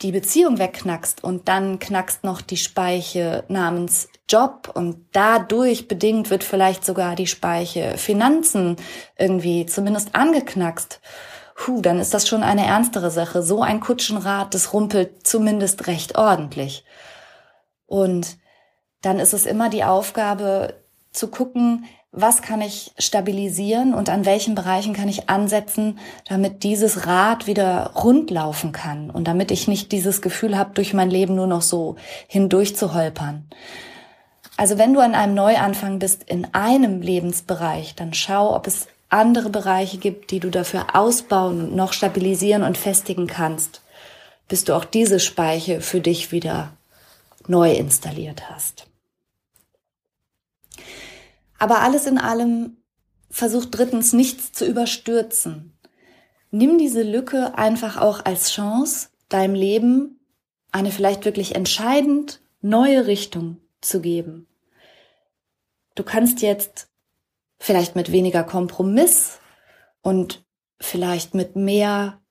die 0.01 0.12
Beziehung 0.12 0.60
wegknackst 0.60 1.24
und 1.24 1.48
dann 1.48 1.78
knackst 1.78 2.24
noch 2.24 2.42
die 2.42 2.58
Speiche 2.58 3.44
namens 3.50 4.08
Job 4.30 4.72
und 4.74 5.06
dadurch 5.12 5.88
bedingt 5.88 6.30
wird 6.30 6.44
vielleicht 6.44 6.86
sogar 6.86 7.16
die 7.16 7.28
Speiche 7.28 7.98
Finanzen 7.98 8.78
irgendwie 9.18 9.66
zumindest 9.66 10.16
angeknackst, 10.16 11.01
Puh, 11.60 11.82
dann 11.82 12.00
ist 12.00 12.13
das 12.13 12.25
schon 12.25 12.42
eine 12.42 12.66
ernstere 12.66 13.12
Sache. 13.12 13.44
So 13.44 13.62
ein 13.62 13.82
Kutschenrad, 13.82 14.54
das 14.54 14.72
rumpelt 14.72 15.28
zumindest 15.28 15.88
recht 15.88 16.18
ordentlich. 16.18 16.86
Und 17.86 18.38
dann 19.01 19.20
ist 19.20 19.34
es 19.34 19.46
immer 19.46 19.70
die 19.70 19.84
Aufgabe 19.84 20.82
zu 21.12 21.28
gucken, 21.28 21.84
was 22.12 22.42
kann 22.42 22.62
ich 22.62 22.92
stabilisieren 22.98 23.94
und 23.94 24.10
an 24.10 24.25
welchen 24.25 24.56
Bereichen 24.56 24.94
kann 24.94 25.08
ich 25.08 25.30
ansetzen, 25.30 26.00
damit 26.28 26.63
dieses 26.63 27.06
Rad 27.06 27.46
wieder 27.46 27.92
rund 27.96 28.32
laufen 28.32 28.72
kann 28.72 29.12
und 29.12 29.28
damit 29.28 29.51
ich 29.51 29.68
nicht 29.68 29.92
dieses 29.92 30.22
Gefühl 30.22 30.58
habe, 30.58 30.72
durch 30.74 30.94
mein 30.94 31.12
Leben 31.12 31.36
nur 31.36 31.48
noch 31.48 31.62
so 31.62 31.98
hindurch 32.28 32.75
zu 32.75 32.94
holpern. 32.96 33.48
Also 34.58 34.78
wenn 34.78 34.94
du 34.94 35.00
an 35.00 35.16
einem 35.16 35.36
Neuanfang 35.36 36.00
bist 36.00 36.24
in 36.24 36.54
einem 36.54 37.01
Lebensbereich, 37.01 37.96
dann 37.96 38.13
schau, 38.13 38.56
ob 38.56 38.66
es 38.66 38.88
andere 39.10 39.50
Bereiche 39.50 39.98
gibt, 39.98 40.32
die 40.32 40.39
du 40.39 40.50
dafür 40.50 40.96
ausbauen, 40.96 41.75
noch 41.75 41.94
stabilisieren 41.94 42.63
und 42.63 42.78
festigen 42.78 43.28
kannst, 43.28 43.82
bis 44.48 44.66
du 44.66 44.75
auch 44.75 44.86
diese 44.86 45.20
Speiche 45.20 45.80
für 45.80 46.01
dich 46.01 46.32
wieder 46.32 46.74
neu 47.48 47.72
installiert 47.72 48.50
hast. 48.50 48.88
Aber 51.60 51.82
alles 51.82 52.08
in 52.08 52.18
allem 52.18 52.78
versucht 53.30 53.70
drittens 53.72 54.13
nichts 54.13 54.51
zu 54.51 54.66
überstürzen. 54.66 55.78
Nimm 56.51 56.78
diese 56.78 57.04
Lücke 57.04 57.58
einfach 57.58 57.98
auch 57.98 58.25
als 58.25 58.51
Chance, 58.51 59.10
deinem 59.28 59.54
Leben 59.54 60.20
eine 60.72 60.92
vielleicht 60.92 61.25
wirklich 61.25 61.56
entscheidend 61.56 62.42
neue 62.62 63.06
Richtung 63.06 63.58
zu 63.82 64.01
geben. 64.01 64.48
Du 65.96 66.04
kannst 66.04 66.42
jetzt 66.42 66.88
vielleicht 67.60 67.96
mit 67.96 68.12
weniger 68.12 68.44
Kompromiss 68.44 69.39
und 70.01 70.44
vielleicht 70.80 71.36
mit 71.36 71.56
mehr 71.56 72.22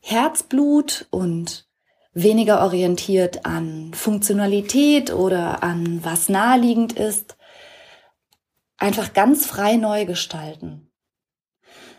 Herzblut 0.00 1.06
und 1.10 1.66
weniger 2.12 2.62
orientiert 2.62 3.44
an 3.44 3.92
Funktionalität 3.94 5.12
oder 5.12 5.62
an 5.62 6.00
was 6.04 6.28
naheliegend 6.28 6.92
ist, 6.92 7.35
einfach 8.78 9.12
ganz 9.12 9.46
frei 9.46 9.76
neu 9.76 10.06
gestalten. 10.06 10.90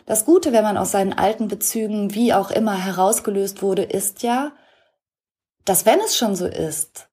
Das 0.06 0.24
Gute, 0.24 0.52
wenn 0.52 0.64
man 0.64 0.78
aus 0.78 0.92
seinen 0.92 1.12
alten 1.12 1.48
Bezügen 1.48 2.14
wie 2.14 2.32
auch 2.32 2.50
immer 2.50 2.76
herausgelöst 2.76 3.60
wurde, 3.62 3.82
ist 3.82 4.22
ja, 4.22 4.52
dass 5.64 5.84
wenn 5.84 6.00
es 6.00 6.16
schon 6.16 6.34
so 6.34 6.46
ist, 6.46 7.10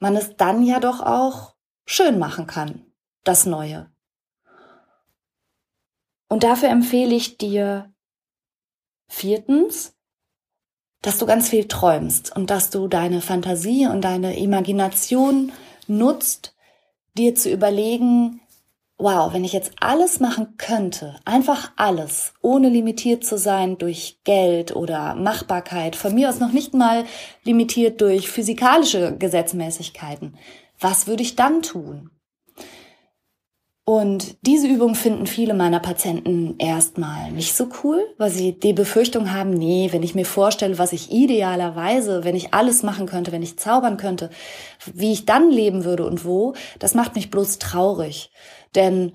man 0.00 0.16
es 0.16 0.36
dann 0.36 0.64
ja 0.64 0.80
doch 0.80 1.00
auch 1.00 1.54
schön 1.86 2.18
machen 2.18 2.46
kann, 2.46 2.84
das 3.22 3.46
Neue. 3.46 3.90
Und 6.28 6.42
dafür 6.42 6.70
empfehle 6.70 7.14
ich 7.14 7.38
dir 7.38 7.94
viertens, 9.08 9.96
dass 11.02 11.18
du 11.18 11.26
ganz 11.26 11.48
viel 11.48 11.68
träumst 11.68 12.34
und 12.34 12.50
dass 12.50 12.70
du 12.70 12.88
deine 12.88 13.20
Fantasie 13.20 13.86
und 13.86 14.00
deine 14.02 14.36
Imagination 14.36 15.52
nutzt, 15.86 16.56
dir 17.16 17.36
zu 17.36 17.50
überlegen, 17.50 18.40
wow, 18.98 19.32
wenn 19.32 19.44
ich 19.44 19.52
jetzt 19.52 19.72
alles 19.80 20.20
machen 20.20 20.56
könnte, 20.56 21.16
einfach 21.24 21.72
alles, 21.76 22.32
ohne 22.40 22.68
limitiert 22.68 23.24
zu 23.24 23.36
sein 23.36 23.78
durch 23.78 24.18
Geld 24.24 24.74
oder 24.74 25.14
Machbarkeit, 25.14 25.96
von 25.96 26.14
mir 26.14 26.28
aus 26.28 26.40
noch 26.40 26.52
nicht 26.52 26.74
mal 26.74 27.04
limitiert 27.44 28.00
durch 28.00 28.28
physikalische 28.28 29.16
Gesetzmäßigkeiten, 29.16 30.36
was 30.80 31.06
würde 31.06 31.22
ich 31.22 31.36
dann 31.36 31.62
tun? 31.62 32.10
Und 33.88 34.44
diese 34.44 34.66
Übung 34.66 34.96
finden 34.96 35.28
viele 35.28 35.54
meiner 35.54 35.78
Patienten 35.78 36.56
erstmal 36.58 37.30
nicht 37.30 37.54
so 37.54 37.68
cool, 37.84 38.04
weil 38.18 38.30
sie 38.30 38.58
die 38.58 38.72
Befürchtung 38.72 39.32
haben, 39.32 39.50
nee, 39.50 39.90
wenn 39.92 40.02
ich 40.02 40.16
mir 40.16 40.24
vorstelle, 40.24 40.76
was 40.76 40.92
ich 40.92 41.12
idealerweise, 41.12 42.24
wenn 42.24 42.34
ich 42.34 42.52
alles 42.52 42.82
machen 42.82 43.06
könnte, 43.06 43.30
wenn 43.30 43.44
ich 43.44 43.60
zaubern 43.60 43.96
könnte, 43.96 44.30
wie 44.92 45.12
ich 45.12 45.24
dann 45.24 45.52
leben 45.52 45.84
würde 45.84 46.04
und 46.04 46.24
wo, 46.24 46.54
das 46.80 46.94
macht 46.94 47.14
mich 47.14 47.30
bloß 47.30 47.60
traurig. 47.60 48.32
Denn 48.74 49.12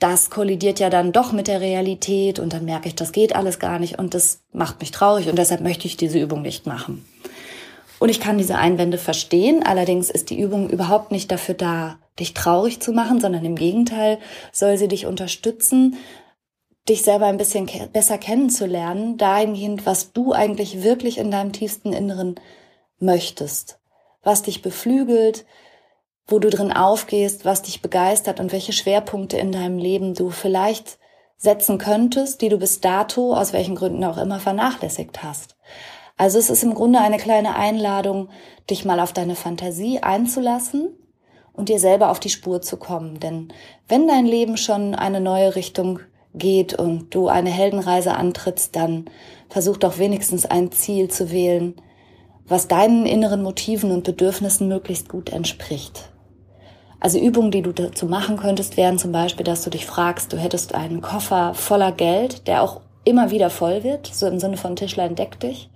das 0.00 0.30
kollidiert 0.30 0.80
ja 0.80 0.90
dann 0.90 1.12
doch 1.12 1.30
mit 1.30 1.46
der 1.46 1.60
Realität 1.60 2.40
und 2.40 2.52
dann 2.52 2.64
merke 2.64 2.88
ich, 2.88 2.96
das 2.96 3.12
geht 3.12 3.36
alles 3.36 3.60
gar 3.60 3.78
nicht 3.78 4.00
und 4.00 4.14
das 4.14 4.42
macht 4.52 4.80
mich 4.80 4.90
traurig 4.90 5.28
und 5.28 5.38
deshalb 5.38 5.60
möchte 5.60 5.86
ich 5.86 5.96
diese 5.96 6.18
Übung 6.18 6.42
nicht 6.42 6.66
machen. 6.66 7.04
Und 7.98 8.08
ich 8.10 8.20
kann 8.20 8.38
diese 8.38 8.56
Einwände 8.56 8.98
verstehen, 8.98 9.64
allerdings 9.64 10.10
ist 10.10 10.30
die 10.30 10.38
Übung 10.38 10.70
überhaupt 10.70 11.10
nicht 11.10 11.30
dafür 11.30 11.54
da, 11.54 11.98
dich 12.18 12.34
traurig 12.34 12.80
zu 12.80 12.92
machen, 12.92 13.20
sondern 13.20 13.44
im 13.44 13.56
Gegenteil 13.56 14.18
soll 14.52 14.76
sie 14.76 14.88
dich 14.88 15.06
unterstützen, 15.06 15.96
dich 16.88 17.02
selber 17.02 17.26
ein 17.26 17.36
bisschen 17.36 17.66
ke 17.66 17.88
besser 17.92 18.18
kennenzulernen, 18.18 19.18
dahingehend, 19.18 19.84
was 19.84 20.12
du 20.12 20.32
eigentlich 20.32 20.82
wirklich 20.82 21.18
in 21.18 21.30
deinem 21.30 21.52
tiefsten 21.52 21.92
Inneren 21.92 22.36
möchtest, 22.98 23.78
was 24.22 24.42
dich 24.42 24.62
beflügelt, 24.62 25.44
wo 26.26 26.38
du 26.38 26.50
drin 26.50 26.72
aufgehst, 26.72 27.44
was 27.44 27.62
dich 27.62 27.82
begeistert 27.82 28.40
und 28.40 28.52
welche 28.52 28.72
Schwerpunkte 28.72 29.38
in 29.38 29.52
deinem 29.52 29.78
Leben 29.78 30.14
du 30.14 30.30
vielleicht 30.30 30.98
setzen 31.36 31.78
könntest, 31.78 32.42
die 32.42 32.48
du 32.48 32.58
bis 32.58 32.80
dato, 32.80 33.34
aus 33.34 33.52
welchen 33.52 33.76
Gründen 33.76 34.04
auch 34.04 34.18
immer, 34.18 34.40
vernachlässigt 34.40 35.22
hast. 35.22 35.56
Also 36.18 36.38
es 36.38 36.50
ist 36.50 36.64
im 36.64 36.74
Grunde 36.74 37.00
eine 37.00 37.16
kleine 37.16 37.54
Einladung, 37.54 38.28
dich 38.68 38.84
mal 38.84 39.00
auf 39.00 39.12
deine 39.12 39.36
Fantasie 39.36 40.00
einzulassen 40.00 40.88
und 41.52 41.68
dir 41.68 41.78
selber 41.78 42.10
auf 42.10 42.20
die 42.20 42.28
Spur 42.28 42.60
zu 42.60 42.76
kommen. 42.76 43.20
Denn 43.20 43.52
wenn 43.88 44.08
dein 44.08 44.26
Leben 44.26 44.56
schon 44.56 44.96
eine 44.96 45.20
neue 45.20 45.54
Richtung 45.54 46.00
geht 46.34 46.74
und 46.74 47.14
du 47.14 47.28
eine 47.28 47.50
Heldenreise 47.50 48.14
antrittst, 48.14 48.74
dann 48.74 49.06
versuch 49.48 49.76
doch 49.76 49.98
wenigstens 49.98 50.44
ein 50.44 50.72
Ziel 50.72 51.08
zu 51.08 51.30
wählen, 51.30 51.76
was 52.46 52.66
deinen 52.66 53.06
inneren 53.06 53.42
Motiven 53.42 53.92
und 53.92 54.04
Bedürfnissen 54.04 54.68
möglichst 54.68 55.08
gut 55.08 55.30
entspricht. 55.30 56.10
Also 57.00 57.20
Übungen, 57.20 57.52
die 57.52 57.62
du 57.62 57.72
dazu 57.72 58.06
machen 58.06 58.38
könntest, 58.38 58.76
wären 58.76 58.98
zum 58.98 59.12
Beispiel, 59.12 59.44
dass 59.44 59.62
du 59.62 59.70
dich 59.70 59.86
fragst, 59.86 60.32
du 60.32 60.36
hättest 60.36 60.74
einen 60.74 61.00
Koffer 61.00 61.54
voller 61.54 61.92
Geld, 61.92 62.48
der 62.48 62.62
auch 62.62 62.80
immer 63.04 63.30
wieder 63.30 63.50
voll 63.50 63.84
wird, 63.84 64.08
so 64.08 64.26
im 64.26 64.40
Sinne 64.40 64.56
von 64.56 64.74
Tischlein 64.74 65.14
deck 65.14 65.38
dich. 65.38 65.70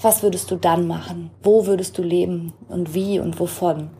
Was 0.00 0.22
würdest 0.22 0.50
du 0.50 0.56
dann 0.56 0.86
machen? 0.86 1.30
Wo 1.42 1.66
würdest 1.66 1.96
du 1.96 2.02
leben 2.02 2.52
und 2.68 2.92
wie 2.92 3.18
und 3.18 3.40
wovon? 3.40 3.90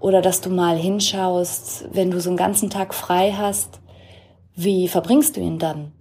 Oder 0.00 0.22
dass 0.22 0.40
du 0.40 0.48
mal 0.48 0.76
hinschaust, 0.76 1.88
wenn 1.92 2.10
du 2.10 2.20
so 2.20 2.30
einen 2.30 2.36
ganzen 2.36 2.70
Tag 2.70 2.94
frei 2.94 3.32
hast, 3.36 3.80
wie 4.54 4.88
verbringst 4.88 5.36
du 5.36 5.40
ihn 5.40 5.58
dann? 5.58 5.92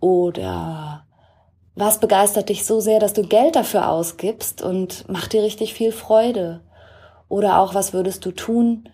Oder 0.00 1.04
was 1.74 2.00
begeistert 2.00 2.48
dich 2.48 2.64
so 2.64 2.80
sehr, 2.80 2.98
dass 2.98 3.12
du 3.12 3.22
Geld 3.22 3.56
dafür 3.56 3.88
ausgibst 3.90 4.62
und 4.62 5.08
macht 5.08 5.32
dir 5.32 5.42
richtig 5.42 5.74
viel 5.74 5.92
Freude? 5.92 6.62
Oder 7.28 7.58
auch, 7.58 7.74
was 7.74 7.92
würdest 7.92 8.24
du 8.24 8.30
tun, 8.30 8.88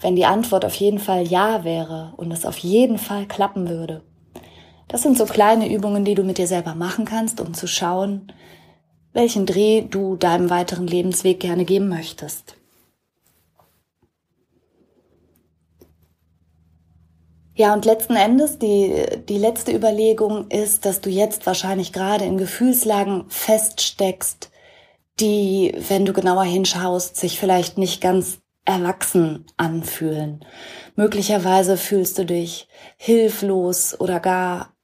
wenn 0.00 0.16
die 0.16 0.26
Antwort 0.26 0.64
auf 0.64 0.74
jeden 0.74 0.98
Fall 0.98 1.26
Ja 1.26 1.64
wäre 1.64 2.12
und 2.16 2.30
es 2.30 2.44
auf 2.44 2.58
jeden 2.58 2.98
Fall 2.98 3.26
klappen 3.26 3.68
würde? 3.68 4.02
Das 4.88 5.02
sind 5.02 5.18
so 5.18 5.24
kleine 5.24 5.70
Übungen, 5.70 6.04
die 6.04 6.14
du 6.14 6.22
mit 6.22 6.38
dir 6.38 6.46
selber 6.46 6.74
machen 6.74 7.04
kannst, 7.04 7.40
um 7.40 7.54
zu 7.54 7.66
schauen, 7.66 8.32
welchen 9.16 9.46
Dreh 9.46 9.80
du 9.80 10.16
deinem 10.16 10.50
weiteren 10.50 10.86
Lebensweg 10.86 11.40
gerne 11.40 11.64
geben 11.64 11.88
möchtest. 11.88 12.54
Ja, 17.54 17.72
und 17.72 17.86
letzten 17.86 18.14
Endes, 18.14 18.58
die, 18.58 19.06
die 19.26 19.38
letzte 19.38 19.74
Überlegung 19.74 20.50
ist, 20.50 20.84
dass 20.84 21.00
du 21.00 21.08
jetzt 21.08 21.46
wahrscheinlich 21.46 21.94
gerade 21.94 22.26
in 22.26 22.36
Gefühlslagen 22.36 23.24
feststeckst, 23.28 24.50
die, 25.18 25.74
wenn 25.88 26.04
du 26.04 26.12
genauer 26.12 26.44
hinschaust, 26.44 27.16
sich 27.16 27.40
vielleicht 27.40 27.78
nicht 27.78 28.02
ganz 28.02 28.40
erwachsen 28.66 29.46
anfühlen. 29.56 30.44
Möglicherweise 30.94 31.78
fühlst 31.78 32.18
du 32.18 32.26
dich 32.26 32.68
hilflos 32.98 33.98
oder 33.98 34.20
gar 34.20 34.74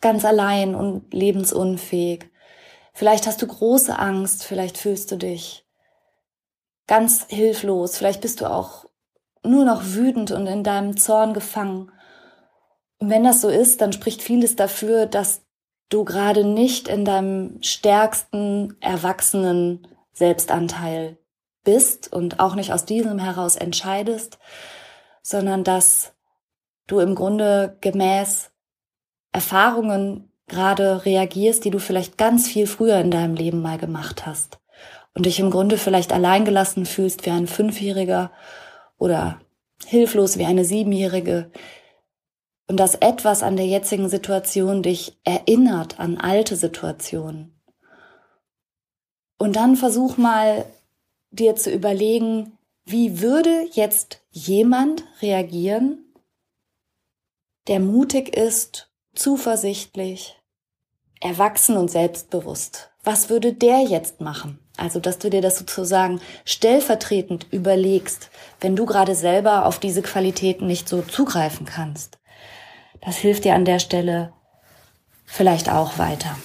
ganz 0.00 0.24
allein 0.24 0.74
und 0.74 1.12
lebensunfähig. 1.12 2.30
Vielleicht 2.98 3.28
hast 3.28 3.40
du 3.40 3.46
große 3.46 3.96
Angst, 3.96 4.42
vielleicht 4.42 4.76
fühlst 4.76 5.12
du 5.12 5.16
dich 5.16 5.64
ganz 6.88 7.26
hilflos, 7.28 7.96
vielleicht 7.96 8.22
bist 8.22 8.40
du 8.40 8.50
auch 8.50 8.86
nur 9.44 9.64
noch 9.64 9.84
wütend 9.84 10.32
und 10.32 10.48
in 10.48 10.64
deinem 10.64 10.96
Zorn 10.96 11.32
gefangen. 11.32 11.92
Und 12.98 13.08
wenn 13.08 13.22
das 13.22 13.40
so 13.40 13.50
ist, 13.50 13.80
dann 13.80 13.92
spricht 13.92 14.20
vieles 14.20 14.56
dafür, 14.56 15.06
dass 15.06 15.42
du 15.90 16.04
gerade 16.04 16.42
nicht 16.42 16.88
in 16.88 17.04
deinem 17.04 17.62
stärksten 17.62 18.76
erwachsenen 18.80 19.86
Selbstanteil 20.12 21.18
bist 21.62 22.12
und 22.12 22.40
auch 22.40 22.56
nicht 22.56 22.72
aus 22.72 22.84
diesem 22.84 23.20
heraus 23.20 23.54
entscheidest, 23.54 24.40
sondern 25.22 25.62
dass 25.62 26.14
du 26.88 26.98
im 26.98 27.14
Grunde 27.14 27.78
gemäß 27.80 28.50
Erfahrungen 29.30 30.27
gerade 30.48 31.04
reagierst, 31.04 31.64
die 31.64 31.70
du 31.70 31.78
vielleicht 31.78 32.18
ganz 32.18 32.48
viel 32.48 32.66
früher 32.66 32.98
in 33.00 33.10
deinem 33.10 33.34
Leben 33.34 33.62
mal 33.62 33.78
gemacht 33.78 34.26
hast 34.26 34.58
und 35.14 35.26
dich 35.26 35.40
im 35.40 35.50
Grunde 35.50 35.78
vielleicht 35.78 36.12
alleingelassen 36.12 36.86
fühlst 36.86 37.26
wie 37.26 37.30
ein 37.30 37.46
Fünfjähriger 37.46 38.30
oder 38.98 39.40
hilflos 39.86 40.38
wie 40.38 40.44
eine 40.44 40.64
Siebenjährige, 40.64 41.50
und 42.68 42.78
dass 42.78 42.94
etwas 42.94 43.42
an 43.42 43.56
der 43.56 43.66
jetzigen 43.66 44.08
Situation 44.08 44.82
dich 44.82 45.18
erinnert 45.24 45.98
an 45.98 46.18
alte 46.18 46.54
Situationen. 46.54 47.58
Und 49.38 49.56
dann 49.56 49.76
versuch 49.76 50.18
mal 50.18 50.66
dir 51.30 51.56
zu 51.56 51.70
überlegen, 51.72 52.58
wie 52.84 53.20
würde 53.20 53.66
jetzt 53.72 54.22
jemand 54.30 55.04
reagieren, 55.22 56.04
der 57.68 57.80
mutig 57.80 58.36
ist, 58.36 58.90
zuversichtlich, 59.14 60.37
erwachsen 61.20 61.76
und 61.76 61.90
selbstbewusst. 61.90 62.90
Was 63.04 63.30
würde 63.30 63.52
der 63.52 63.80
jetzt 63.82 64.20
machen? 64.20 64.58
Also, 64.76 65.00
dass 65.00 65.18
du 65.18 65.30
dir 65.30 65.42
das 65.42 65.58
sozusagen 65.58 66.20
stellvertretend 66.44 67.46
überlegst, 67.50 68.30
wenn 68.60 68.76
du 68.76 68.86
gerade 68.86 69.14
selber 69.14 69.66
auf 69.66 69.78
diese 69.78 70.02
Qualitäten 70.02 70.66
nicht 70.66 70.88
so 70.88 71.02
zugreifen 71.02 71.66
kannst. 71.66 72.18
Das 73.00 73.16
hilft 73.16 73.44
dir 73.44 73.54
an 73.54 73.64
der 73.64 73.78
Stelle 73.78 74.32
vielleicht 75.24 75.70
auch 75.70 75.98
weiter. 75.98 76.38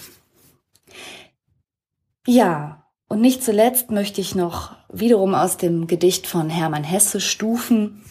Ja, 2.26 2.88
und 3.08 3.22
nicht 3.22 3.44
zuletzt 3.44 3.92
möchte 3.92 4.22
ich 4.22 4.34
noch 4.34 4.76
wiederum 4.92 5.36
aus 5.36 5.58
dem 5.58 5.88
Gedicht 5.88 6.26
von 6.26 6.50
Hermann 6.50 6.84
Hesse 6.84 7.20
Stufen 7.20 8.04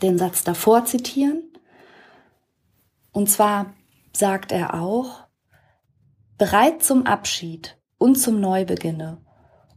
den 0.00 0.16
Satz 0.16 0.44
davor 0.44 0.84
zitieren. 0.84 1.42
Und 3.12 3.28
zwar 3.28 3.74
sagt 4.12 4.52
er 4.52 4.80
auch, 4.80 5.21
bereit 6.42 6.82
zum 6.82 7.06
Abschied 7.06 7.78
und 7.98 8.16
zum 8.16 8.40
Neubeginne, 8.40 9.18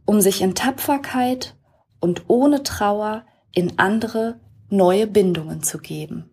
um 0.04 0.20
sich 0.20 0.42
in 0.42 0.56
Tapferkeit 0.56 1.54
und 2.00 2.24
ohne 2.26 2.64
Trauer 2.64 3.24
in 3.52 3.78
andere 3.78 4.40
neue 4.68 5.06
Bindungen 5.06 5.62
zu 5.62 5.78
geben. 5.78 6.28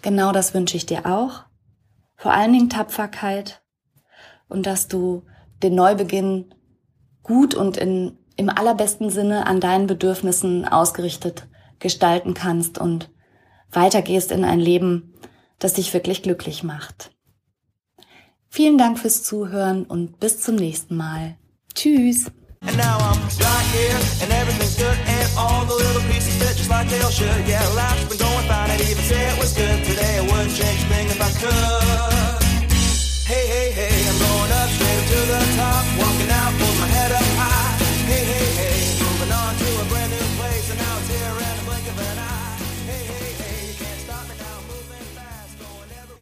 Genau 0.00 0.32
das 0.32 0.54
wünsche 0.54 0.78
ich 0.78 0.86
dir 0.86 1.04
auch. 1.04 1.44
Vor 2.16 2.32
allen 2.32 2.54
Dingen 2.54 2.70
Tapferkeit 2.70 3.62
und 4.48 4.64
dass 4.64 4.88
du 4.88 5.24
den 5.62 5.74
Neubeginn 5.74 6.54
gut 7.22 7.54
und 7.54 7.76
in, 7.76 8.16
im 8.38 8.48
allerbesten 8.48 9.10
Sinne 9.10 9.46
an 9.46 9.60
deinen 9.60 9.86
Bedürfnissen 9.86 10.66
ausgerichtet 10.66 11.48
gestalten 11.80 12.32
kannst 12.32 12.78
und 12.78 13.10
weitergehst 13.70 14.32
in 14.32 14.42
ein 14.42 14.58
Leben, 14.58 15.12
das 15.58 15.74
dich 15.74 15.92
wirklich 15.92 16.22
glücklich 16.22 16.62
macht. 16.62 17.13
Vielen 18.54 18.78
Dank 18.78 19.00
fürs 19.00 19.24
Zuhören 19.24 19.82
und 19.82 20.20
bis 20.20 20.40
zum 20.40 20.54
nächsten 20.54 20.94
Mal. 20.94 21.36
Tschüss. 21.74 22.30
And 22.60 22.76
now 22.76 22.98
I'm 23.00 23.18
right 23.42 23.66
here, 23.74 23.98
and 24.22 24.30
everything's 24.30 24.76
good, 24.76 24.96
and 25.08 25.28
all 25.36 25.66
the 25.66 25.74
little 25.74 26.00
pieces 26.02 26.36
fit 26.38 26.56
just 26.56 26.70
like 26.70 26.88
they 26.88 27.02
all 27.02 27.10
should. 27.10 27.48
Yeah, 27.48 27.66
life's 27.74 28.06
been 28.06 28.16
going 28.16 28.46
fine, 28.46 28.70
and 28.70 28.80
even 28.80 29.02
say 29.10 29.26
it 29.26 29.36
was 29.40 29.54
good 29.54 29.82
today. 29.82 30.18
I 30.18 30.24
wouldn't 30.30 30.54
change 30.54 30.80
a 30.82 30.86
thing 30.86 31.06
if 31.10 31.18
I 31.18 31.30
could. 31.34 32.70
Hey, 33.26 33.44
hey, 33.50 33.72
hey, 33.74 33.90
I'm 34.06 34.18
going 34.22 34.52
up 34.52 34.70
straight 34.70 35.02
up 35.02 35.06
to 35.10 35.18
the 35.34 35.40
top. 35.58 35.93